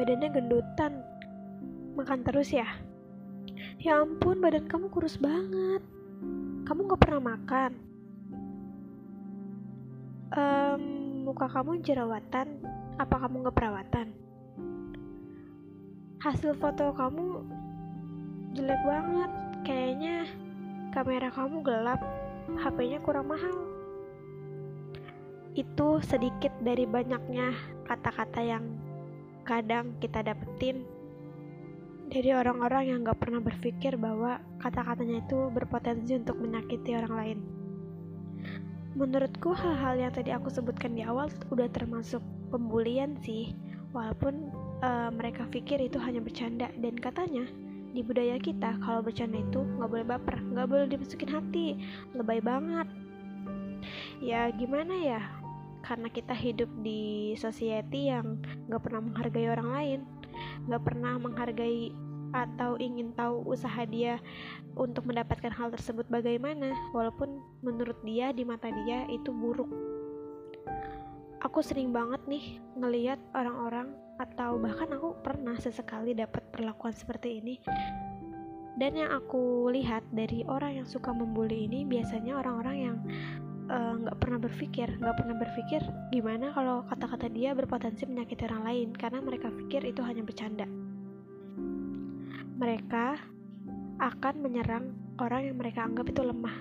[0.00, 1.04] badannya gendutan.
[1.92, 2.64] Makan terus ya?
[3.76, 5.84] Ya ampun, badan kamu kurus banget.
[6.64, 7.76] Kamu gak pernah makan.
[10.32, 10.82] Um,
[11.28, 12.64] muka kamu jerawatan.
[12.96, 14.08] Apa kamu gak perawatan?
[16.24, 17.44] Hasil foto kamu
[18.56, 19.30] jelek banget.
[19.68, 20.16] Kayaknya
[20.96, 22.00] kamera kamu gelap.
[22.56, 23.68] HP-nya kurang mahal.
[25.52, 27.52] Itu sedikit dari banyaknya
[27.84, 28.79] kata-kata yang
[29.50, 30.86] kadang kita dapetin
[32.06, 37.38] dari orang-orang yang gak pernah berpikir bahwa kata-katanya itu berpotensi untuk menyakiti orang lain.
[38.94, 43.54] Menurutku hal-hal yang tadi aku sebutkan di awal udah termasuk pembulian sih,
[43.90, 44.50] walaupun
[44.82, 47.46] uh, mereka pikir itu hanya bercanda dan katanya
[47.90, 51.78] di budaya kita kalau bercanda itu nggak boleh baper, nggak boleh dimasukin hati,
[52.14, 52.86] lebay banget.
[54.18, 55.22] Ya gimana ya,
[55.80, 60.00] karena kita hidup di society yang nggak pernah menghargai orang lain
[60.68, 61.92] nggak pernah menghargai
[62.30, 64.22] atau ingin tahu usaha dia
[64.78, 69.70] untuk mendapatkan hal tersebut bagaimana walaupun menurut dia di mata dia itu buruk.
[71.40, 77.56] Aku sering banget nih ngeliat orang-orang atau bahkan aku pernah sesekali dapat perlakuan seperti ini.
[78.78, 82.96] Dan yang aku lihat dari orang yang suka membuli ini biasanya orang-orang yang
[84.10, 85.80] nggak pernah berpikir nggak pernah berpikir
[86.10, 90.66] gimana kalau kata-kata dia berpotensi menyakiti orang lain karena mereka pikir itu hanya bercanda
[92.60, 93.16] mereka
[94.00, 96.56] akan menyerang orang yang mereka anggap itu lemah.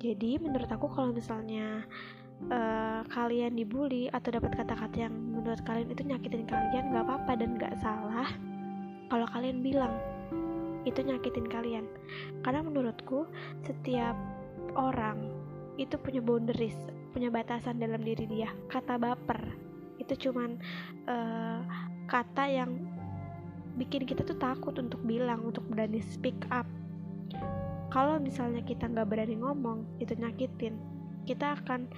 [0.00, 1.84] Jadi menurut aku kalau misalnya
[2.52, 7.56] uh, kalian dibully atau dapat kata-kata yang menurut kalian itu nyakitin kalian nggak apa-apa dan
[7.56, 8.28] nggak salah
[9.08, 9.96] kalau kalian bilang
[10.84, 11.84] itu nyakitin kalian.
[12.44, 13.28] Karena menurutku
[13.64, 14.16] setiap
[14.76, 15.37] orang
[15.78, 16.76] itu punya boundaries,
[17.14, 18.50] punya batasan dalam diri dia.
[18.66, 19.40] Kata baper
[19.98, 20.58] itu cuman
[21.06, 21.60] uh,
[22.10, 22.70] kata yang
[23.78, 26.66] bikin kita tuh takut untuk bilang untuk berani speak up.
[27.88, 30.76] Kalau misalnya kita nggak berani ngomong itu nyakitin.
[31.24, 31.88] Kita akan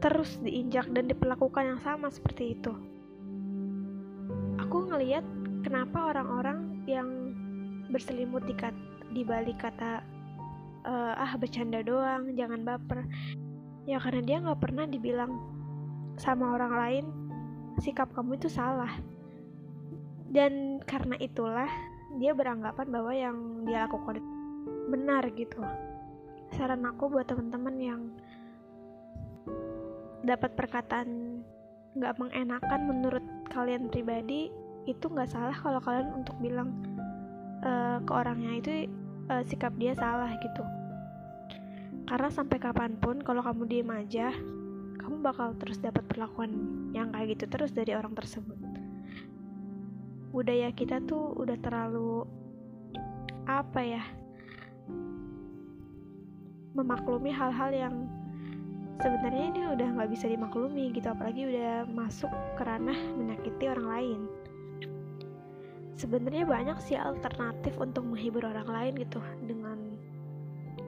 [0.00, 2.72] terus diinjak dan diperlakukan yang sama seperti itu.
[4.60, 5.24] Aku ngeliat
[5.62, 7.08] kenapa orang-orang yang
[7.92, 8.54] berselimut di,
[9.12, 10.00] di balik kata
[10.84, 13.06] uh, ah bercanda doang jangan baper.
[13.88, 15.32] Ya karena dia nggak pernah dibilang
[16.20, 17.04] sama orang lain
[17.80, 18.92] sikap kamu itu salah.
[20.30, 21.70] Dan karena itulah
[22.18, 23.36] dia beranggapan bahwa yang
[23.66, 24.22] dia lakukan
[24.90, 25.62] benar gitu.
[26.54, 28.00] Saran aku buat teman-teman yang
[30.20, 31.40] dapat perkataan
[31.96, 34.52] nggak mengenakan menurut kalian pribadi
[34.86, 36.70] itu nggak salah kalau kalian untuk bilang
[37.66, 38.70] uh, ke orangnya itu
[39.30, 40.66] uh, sikap dia salah gitu.
[42.10, 44.34] Karena sampai kapan pun kalau kamu diem aja
[44.98, 46.50] kamu bakal terus dapat perlakuan
[46.92, 48.58] yang kayak gitu terus dari orang tersebut.
[50.34, 52.26] Budaya kita tuh udah terlalu
[53.46, 54.02] apa ya
[56.74, 57.94] memaklumi hal-hal yang
[59.02, 61.10] sebenarnya ini udah nggak bisa dimaklumi gitu.
[61.10, 64.20] Apalagi udah masuk ke ranah menyakiti orang lain
[66.00, 69.76] sebenarnya banyak sih alternatif untuk menghibur orang lain gitu dengan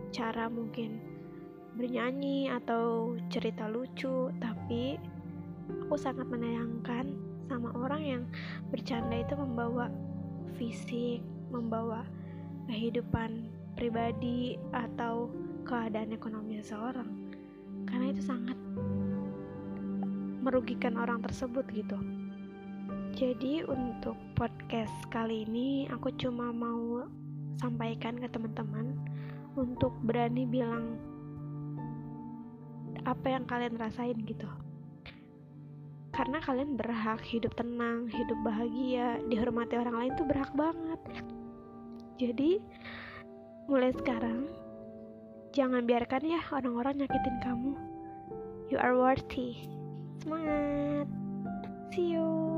[0.09, 1.05] cara mungkin
[1.77, 4.97] bernyanyi atau cerita lucu tapi
[5.69, 7.13] aku sangat menyayangkan
[7.45, 8.23] sama orang yang
[8.73, 9.93] bercanda itu membawa
[10.57, 11.21] fisik,
[11.53, 12.09] membawa
[12.73, 15.29] kehidupan pribadi atau
[15.69, 17.09] keadaan ekonomi seseorang.
[17.85, 18.57] Karena itu sangat
[20.41, 22.01] merugikan orang tersebut gitu.
[23.23, 27.07] Jadi untuk podcast kali ini aku cuma mau
[27.63, 28.99] sampaikan ke teman-teman
[29.55, 30.99] untuk berani bilang
[33.07, 34.51] apa yang kalian rasain gitu
[36.11, 41.01] karena kalian berhak hidup tenang, hidup bahagia, dihormati orang lain tuh berhak banget.
[42.19, 42.59] Jadi,
[43.71, 44.51] mulai sekarang,
[45.55, 47.73] jangan biarkan ya orang-orang nyakitin kamu.
[48.67, 49.63] You are worthy.
[50.21, 51.07] Semangat.
[51.95, 52.53] See you.